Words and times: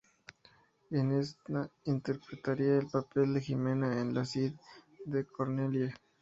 En 0.89 1.11
esta 1.11 1.69
interpretaría 1.83 2.79
el 2.79 2.87
papel 2.87 3.35
de 3.35 3.41
Jimena 3.41 4.01
en 4.01 4.15
"Le 4.15 4.25
Cid", 4.25 4.53
de 5.05 5.25
Corneille. 5.27 5.93